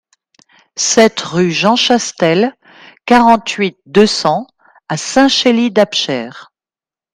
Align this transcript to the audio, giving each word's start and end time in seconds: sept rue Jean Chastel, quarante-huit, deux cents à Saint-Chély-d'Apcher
sept 0.77 1.19
rue 1.21 1.51
Jean 1.51 1.75
Chastel, 1.75 2.57
quarante-huit, 3.05 3.77
deux 3.85 4.07
cents 4.07 4.47
à 4.89 4.97
Saint-Chély-d'Apcher 4.97 6.31